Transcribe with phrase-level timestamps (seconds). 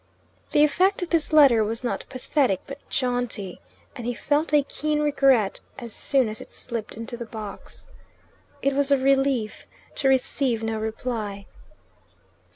[0.49, 3.61] The effect of this letter was not pathetic but jaunty,
[3.95, 7.85] and he felt a keen regret as soon as it slipped into the box.
[8.63, 9.67] It was a relief
[9.97, 11.45] to receive no reply.